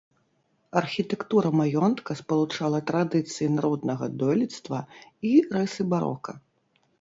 [0.79, 4.79] Архітэктура маёнтка спалучала традыцыі народнага дойлідства
[5.31, 6.31] і рысы барока.